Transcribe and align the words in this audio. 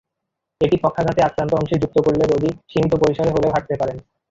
এটি 0.61 0.75
পক্ষাঘাতে 0.83 1.21
আক্রান্ত 1.23 1.51
অংশে 1.55 1.81
যুক্ত 1.81 1.97
করলে 2.05 2.23
রোগী 2.25 2.51
সীমিত 2.71 2.93
পরিসরে 3.01 3.33
হলেও 3.33 3.53
হাঁটতে 3.53 3.75
পারেন। 3.81 3.97